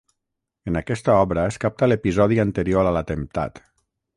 En 0.71 0.79
aquesta 0.79 1.17
obra 1.25 1.43
es 1.51 1.59
capta 1.65 1.91
l'episodi 1.91 2.41
anterior 2.45 2.89
a 2.89 2.95
l'atemptat. 2.97 3.63